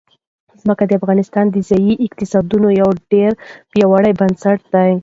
[0.61, 3.31] ځمکه د افغانستان د ځایي اقتصادونو یو ډېر
[3.71, 4.91] پیاوړی بنسټ دی.